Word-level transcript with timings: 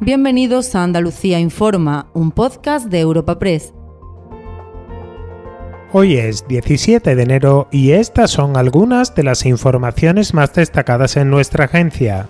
Bienvenidos 0.00 0.74
a 0.74 0.82
Andalucía 0.82 1.40
Informa, 1.40 2.10
un 2.12 2.30
podcast 2.30 2.88
de 2.88 3.00
Europa 3.00 3.38
Press. 3.38 3.72
Hoy 5.90 6.18
es 6.18 6.46
17 6.46 7.16
de 7.16 7.22
enero 7.22 7.66
y 7.72 7.92
estas 7.92 8.30
son 8.30 8.58
algunas 8.58 9.14
de 9.14 9.22
las 9.22 9.46
informaciones 9.46 10.34
más 10.34 10.52
destacadas 10.52 11.16
en 11.16 11.30
nuestra 11.30 11.64
agencia. 11.64 12.28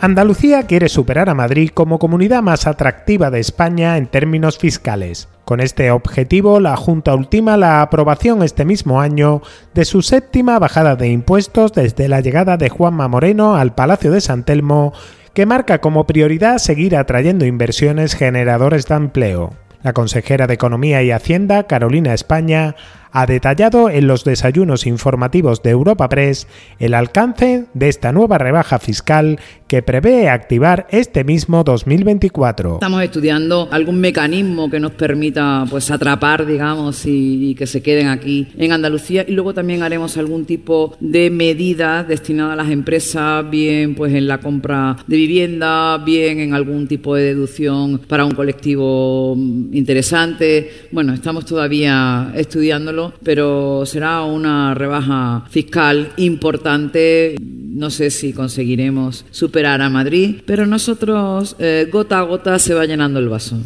Andalucía 0.00 0.64
quiere 0.64 0.88
superar 0.88 1.28
a 1.28 1.34
Madrid 1.34 1.70
como 1.72 2.00
comunidad 2.00 2.42
más 2.42 2.66
atractiva 2.66 3.30
de 3.30 3.38
España 3.38 3.96
en 3.96 4.08
términos 4.08 4.58
fiscales. 4.58 5.28
Con 5.44 5.60
este 5.60 5.92
objetivo, 5.92 6.58
la 6.58 6.76
Junta 6.76 7.14
ultima 7.14 7.56
la 7.56 7.80
aprobación 7.80 8.42
este 8.42 8.64
mismo 8.64 9.00
año 9.00 9.40
de 9.74 9.84
su 9.84 10.02
séptima 10.02 10.58
bajada 10.58 10.96
de 10.96 11.10
impuestos 11.10 11.72
desde 11.74 12.08
la 12.08 12.22
llegada 12.22 12.56
de 12.56 12.70
Juanma 12.70 13.06
Moreno 13.06 13.54
al 13.54 13.74
Palacio 13.74 14.10
de 14.10 14.20
San 14.20 14.44
Telmo, 14.44 14.94
que 15.34 15.46
marca 15.46 15.78
como 15.78 16.06
prioridad 16.06 16.58
seguir 16.58 16.96
atrayendo 16.96 17.46
inversiones 17.46 18.14
generadores 18.14 18.86
de 18.86 18.94
empleo. 18.94 19.54
La 19.82 19.92
consejera 19.92 20.46
de 20.46 20.54
Economía 20.54 21.02
y 21.02 21.10
Hacienda, 21.10 21.66
Carolina 21.66 22.12
España, 22.12 22.74
ha 23.12 23.26
detallado 23.26 23.90
en 23.90 24.06
los 24.06 24.24
desayunos 24.24 24.86
informativos 24.86 25.62
de 25.62 25.70
Europa 25.70 26.08
Press 26.08 26.46
el 26.78 26.94
alcance 26.94 27.66
de 27.74 27.88
esta 27.88 28.12
nueva 28.12 28.38
rebaja 28.38 28.78
fiscal 28.78 29.38
que 29.66 29.82
prevé 29.82 30.28
activar 30.28 30.88
este 30.90 31.22
mismo 31.22 31.62
2024. 31.62 32.74
Estamos 32.74 33.04
estudiando 33.04 33.68
algún 33.70 34.00
mecanismo 34.00 34.68
que 34.68 34.80
nos 34.80 34.92
permita 34.92 35.64
pues 35.70 35.90
atrapar, 35.92 36.44
digamos, 36.44 37.02
y, 37.06 37.54
que 37.54 37.66
se 37.66 37.82
queden 37.82 38.08
aquí 38.08 38.48
en 38.56 38.72
Andalucía 38.72 39.24
y 39.26 39.32
luego 39.32 39.54
también 39.54 39.82
haremos 39.82 40.16
algún 40.16 40.44
tipo 40.44 40.96
de 40.98 41.30
medida 41.30 42.02
destinada 42.02 42.54
a 42.54 42.56
las 42.56 42.70
empresas, 42.70 43.48
bien 43.48 43.94
pues 43.94 44.12
en 44.14 44.26
la 44.26 44.38
compra 44.38 44.96
de 45.06 45.16
vivienda, 45.16 45.98
bien 45.98 46.40
en 46.40 46.54
algún 46.54 46.88
tipo 46.88 47.14
de 47.14 47.34
deducción 47.34 48.00
para 48.08 48.24
un 48.24 48.32
colectivo 48.32 49.36
interesante. 49.72 50.88
Bueno, 50.90 51.14
estamos 51.14 51.44
todavía 51.44 52.32
estudiándolo 52.34 52.99
pero 53.22 53.84
será 53.86 54.22
una 54.22 54.74
rebaja 54.74 55.44
fiscal 55.50 56.12
importante. 56.16 57.36
No 57.40 57.90
sé 57.90 58.10
si 58.10 58.32
conseguiremos 58.32 59.24
superar 59.30 59.80
a 59.80 59.90
Madrid, 59.90 60.42
pero 60.44 60.66
nosotros 60.66 61.56
eh, 61.58 61.88
gota 61.90 62.18
a 62.18 62.22
gota 62.22 62.58
se 62.58 62.74
va 62.74 62.86
llenando 62.86 63.18
el 63.20 63.28
vaso. 63.28 63.56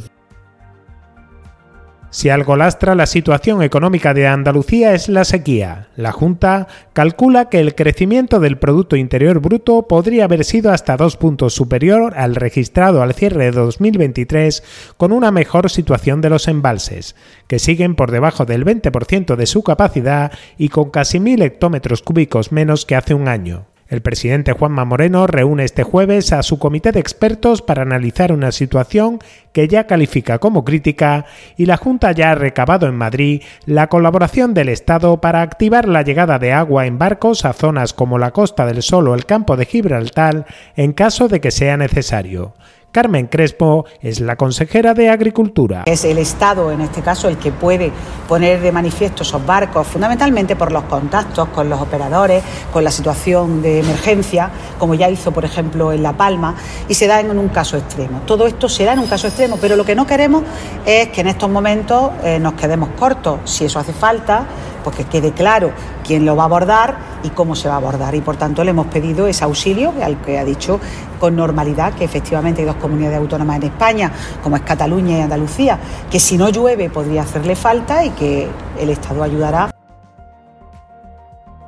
Si 2.14 2.30
algo 2.30 2.54
lastra 2.54 2.94
la 2.94 3.06
situación 3.06 3.60
económica 3.60 4.14
de 4.14 4.28
Andalucía 4.28 4.94
es 4.94 5.08
la 5.08 5.24
sequía. 5.24 5.88
La 5.96 6.12
Junta 6.12 6.68
calcula 6.92 7.48
que 7.48 7.58
el 7.58 7.74
crecimiento 7.74 8.38
del 8.38 8.56
Producto 8.56 8.94
Interior 8.94 9.40
Bruto 9.40 9.88
podría 9.88 10.26
haber 10.26 10.44
sido 10.44 10.70
hasta 10.70 10.96
dos 10.96 11.16
puntos 11.16 11.54
superior 11.54 12.14
al 12.16 12.36
registrado 12.36 13.02
al 13.02 13.14
cierre 13.14 13.46
de 13.46 13.50
2023 13.50 14.62
con 14.96 15.10
una 15.10 15.32
mejor 15.32 15.68
situación 15.68 16.20
de 16.20 16.30
los 16.30 16.46
embalses, 16.46 17.16
que 17.48 17.58
siguen 17.58 17.96
por 17.96 18.12
debajo 18.12 18.44
del 18.44 18.64
20% 18.64 19.34
de 19.34 19.46
su 19.46 19.64
capacidad 19.64 20.30
y 20.56 20.68
con 20.68 20.90
casi 20.90 21.18
mil 21.18 21.42
hectómetros 21.42 22.00
cúbicos 22.00 22.52
menos 22.52 22.86
que 22.86 22.94
hace 22.94 23.14
un 23.14 23.26
año. 23.26 23.73
El 23.94 24.02
presidente 24.02 24.50
Juanma 24.50 24.84
Moreno 24.84 25.28
reúne 25.28 25.62
este 25.62 25.84
jueves 25.84 26.32
a 26.32 26.42
su 26.42 26.58
comité 26.58 26.90
de 26.90 26.98
expertos 26.98 27.62
para 27.62 27.82
analizar 27.82 28.32
una 28.32 28.50
situación 28.50 29.20
que 29.52 29.68
ya 29.68 29.86
califica 29.86 30.40
como 30.40 30.64
crítica 30.64 31.26
y 31.56 31.66
la 31.66 31.76
Junta 31.76 32.10
ya 32.10 32.32
ha 32.32 32.34
recabado 32.34 32.88
en 32.88 32.96
Madrid 32.96 33.42
la 33.66 33.86
colaboración 33.86 34.52
del 34.52 34.68
Estado 34.68 35.20
para 35.20 35.42
activar 35.42 35.86
la 35.86 36.02
llegada 36.02 36.40
de 36.40 36.52
agua 36.52 36.86
en 36.86 36.98
barcos 36.98 37.44
a 37.44 37.52
zonas 37.52 37.92
como 37.92 38.18
la 38.18 38.32
Costa 38.32 38.66
del 38.66 38.82
Sol 38.82 39.06
o 39.06 39.14
el 39.14 39.26
campo 39.26 39.56
de 39.56 39.64
Gibraltar 39.64 40.44
en 40.74 40.92
caso 40.92 41.28
de 41.28 41.40
que 41.40 41.52
sea 41.52 41.76
necesario. 41.76 42.52
Carmen 42.94 43.26
Crespo 43.26 43.86
es 44.00 44.20
la 44.20 44.36
consejera 44.36 44.94
de 44.94 45.10
Agricultura. 45.10 45.82
Es 45.84 46.04
el 46.04 46.16
Estado, 46.16 46.70
en 46.70 46.80
este 46.80 47.02
caso, 47.02 47.28
el 47.28 47.38
que 47.38 47.50
puede 47.50 47.90
poner 48.28 48.60
de 48.60 48.70
manifiesto 48.70 49.24
esos 49.24 49.44
barcos, 49.44 49.84
fundamentalmente 49.88 50.54
por 50.54 50.70
los 50.70 50.84
contactos 50.84 51.48
con 51.48 51.68
los 51.68 51.80
operadores, 51.80 52.44
con 52.72 52.84
la 52.84 52.92
situación 52.92 53.62
de 53.62 53.80
emergencia, 53.80 54.48
como 54.78 54.94
ya 54.94 55.10
hizo, 55.10 55.32
por 55.32 55.44
ejemplo, 55.44 55.92
en 55.92 56.04
La 56.04 56.12
Palma, 56.12 56.54
y 56.88 56.94
se 56.94 57.08
da 57.08 57.18
en 57.18 57.36
un 57.36 57.48
caso 57.48 57.76
extremo. 57.76 58.20
Todo 58.26 58.46
esto 58.46 58.68
se 58.68 58.84
da 58.84 58.92
en 58.92 59.00
un 59.00 59.08
caso 59.08 59.26
extremo, 59.26 59.58
pero 59.60 59.74
lo 59.74 59.84
que 59.84 59.96
no 59.96 60.06
queremos 60.06 60.44
es 60.86 61.08
que 61.08 61.22
en 61.22 61.26
estos 61.26 61.50
momentos 61.50 62.12
eh, 62.22 62.38
nos 62.38 62.52
quedemos 62.52 62.90
cortos. 62.90 63.40
Si 63.42 63.64
eso 63.64 63.80
hace 63.80 63.92
falta, 63.92 64.46
pues 64.84 64.94
que 64.96 65.04
quede 65.04 65.32
claro 65.32 65.72
quién 66.06 66.24
lo 66.24 66.36
va 66.36 66.44
a 66.44 66.46
abordar 66.46 66.96
y 67.24 67.30
cómo 67.30 67.56
se 67.56 67.68
va 67.68 67.74
a 67.74 67.78
abordar. 67.78 68.14
Y 68.14 68.20
por 68.20 68.36
tanto 68.36 68.62
le 68.62 68.70
hemos 68.70 68.86
pedido 68.86 69.26
ese 69.26 69.42
auxilio 69.42 69.92
al 70.02 70.20
que 70.20 70.38
ha 70.38 70.44
dicho 70.44 70.78
con 71.18 71.34
normalidad 71.34 71.94
que 71.94 72.04
efectivamente 72.04 72.60
hay 72.60 72.66
dos 72.66 72.76
comunidades 72.76 73.18
autónomas 73.18 73.56
en 73.56 73.64
España, 73.64 74.12
como 74.42 74.56
es 74.56 74.62
Cataluña 74.62 75.18
y 75.18 75.22
Andalucía, 75.22 75.78
que 76.10 76.20
si 76.20 76.36
no 76.36 76.50
llueve 76.50 76.90
podría 76.90 77.22
hacerle 77.22 77.56
falta 77.56 78.04
y 78.04 78.10
que 78.10 78.46
el 78.78 78.90
Estado 78.90 79.22
ayudará. 79.22 79.70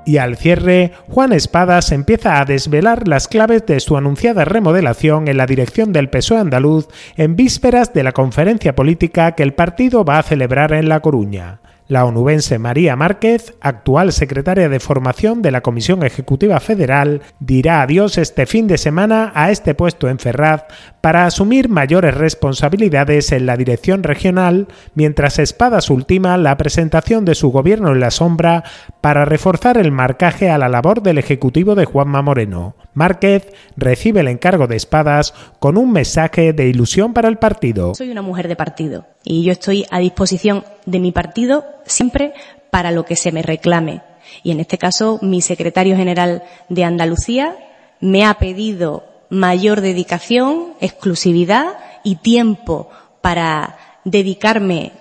Y 0.07 0.19
al 0.19 0.37
cierre, 0.37 0.93
Juan 1.11 1.33
Espadas 1.33 1.91
empieza 1.91 2.41
a 2.41 2.45
desvelar 2.45 3.09
las 3.09 3.27
claves 3.27 3.67
de 3.67 3.81
su 3.81 3.97
anunciada 3.97 4.45
remodelación 4.45 5.27
en 5.27 5.37
la 5.37 5.47
dirección 5.47 5.93
del 5.93 6.11
PSOE 6.11 6.39
andaluz 6.39 6.87
en 7.17 7.35
vísperas 7.35 7.93
de 7.93 8.05
la 8.05 8.13
conferencia 8.13 8.77
política 8.77 9.33
que 9.33 9.43
el 9.43 9.55
partido 9.55 10.05
va 10.05 10.21
a 10.21 10.23
celebrar 10.23 10.73
en 10.75 10.89
La 10.89 11.01
Coruña. 11.01 11.59
La 11.89 12.05
onubense 12.05 12.59
María 12.59 12.97
Márquez, 12.97 13.55
actual 13.61 14.13
secretaria 14.13 14.69
de 14.69 14.81
formación 14.81 15.41
de 15.41 15.53
la 15.53 15.61
Comisión 15.61 16.03
Ejecutiva 16.03 16.59
Federal, 16.59 17.23
dirá 17.39 17.83
adiós 17.83 18.19
este 18.19 18.47
fin 18.47 18.67
de 18.67 18.77
semana 18.77 19.31
a 19.37 19.53
este 19.53 19.77
puesto 19.77 20.09
en 20.09 20.19
Ferraz 20.19 20.65
para 21.01 21.27
asumir 21.27 21.69
mayores 21.69 22.15
responsabilidades 22.15 23.31
en 23.31 23.47
la 23.47 23.57
dirección 23.57 24.03
regional, 24.03 24.67
mientras 24.97 25.39
Espadas 25.39 25.89
ultima 25.89 26.37
la 26.39 26.57
presentación 26.57 27.25
de 27.25 27.37
su 27.37 27.53
gobierno 27.53 27.93
en 27.93 28.01
la 28.01 28.11
sombra 28.11 28.65
para 29.01 29.25
reforzar 29.25 29.79
el 29.79 29.93
marcaje 29.93 30.51
a 30.51 30.59
la 30.59 30.69
labor 30.69 31.03
del 31.03 31.19
Ejecutivo 31.19 31.77
de 31.77 31.85
Juanma 31.85 32.21
Moreno. 32.21 32.75
Márquez 32.95 33.53
recibe 33.77 34.21
el 34.21 34.29
encargo 34.29 34.67
de 34.67 34.75
Espadas 34.75 35.35
con 35.61 35.77
un 35.77 35.93
mensaje 35.93 36.53
de 36.53 36.67
ilusión 36.67 37.15
para 37.15 37.29
el 37.29 37.39
partido. 37.39 37.95
Soy 37.95 38.11
una 38.11 38.23
mujer 38.23 38.49
de 38.49 38.57
partido 38.57 39.07
y 39.23 39.45
yo 39.45 39.53
estoy 39.53 39.87
a 39.93 40.01
disposición 40.01 40.65
de 40.87 40.99
mi 40.99 41.13
partido 41.13 41.65
siempre 41.85 42.33
para 42.71 42.91
lo 42.91 43.05
que 43.05 43.17
se 43.17 43.33
me 43.33 43.43
reclame. 43.43 44.03
Y 44.43 44.51
en 44.51 44.61
este 44.61 44.79
caso, 44.79 45.19
mi 45.23 45.41
secretario 45.43 45.97
general 45.97 46.43
de 46.69 46.85
Andalucía 46.85 47.57
me 48.01 48.25
ha 48.25 48.35
pedido 48.35 49.05
mayor 49.29 49.81
dedicación, 49.81 50.75
exclusividad 50.81 51.79
y 52.05 52.17
tiempo 52.17 52.89
para 53.21 53.77
dedicarme 54.05 54.93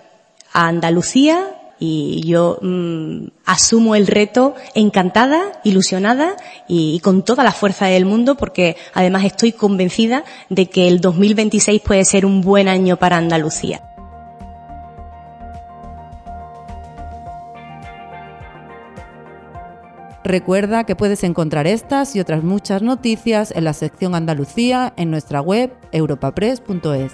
a 0.52 0.68
Andalucía 0.68 1.56
y 1.78 2.22
yo 2.26 2.58
mm, 2.62 3.28
asumo 3.46 3.96
el 3.96 4.08
reto 4.08 4.56
encantada, 4.74 5.60
ilusionada 5.64 6.38
y, 6.68 7.00
con 7.02 7.24
toda 7.24 7.44
la 7.44 7.52
fuerza 7.52 7.88
del 7.88 8.06
mundo 8.06 8.36
porque 8.36 8.78
además 8.94 9.26
estoy 9.26 9.52
convencida 9.52 10.24
de 10.50 10.68
que 10.68 10.88
el 10.88 11.02
2026 11.02 11.82
puede 11.82 12.06
ser 12.06 12.26
un 12.26 12.42
buen 12.42 12.68
año 12.68 12.98
para 12.98 13.18
Andalucía. 13.18 13.95
Recuerda 20.26 20.86
que 20.86 20.96
puedes 20.96 21.24
encontrar 21.24 21.68
estas 21.68 22.16
y 22.16 22.20
otras 22.20 22.44
muchas 22.44 22.82
noticias 22.82 23.54
en 23.56 23.64
la 23.64 23.74
sección 23.74 24.16
Andalucía 24.16 24.92
en 24.98 25.12
nuestra 25.12 25.40
web 25.40 25.72
europapress.es. 25.92 27.12